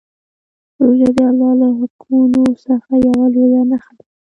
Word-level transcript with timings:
روژه 0.81 1.09
د 1.15 1.17
الله 1.29 1.51
له 1.61 1.67
حکمونو 1.77 2.43
څخه 2.65 2.91
یوه 3.07 3.25
لویه 3.33 3.61
نښه 3.69 3.93
ده. 3.97 4.05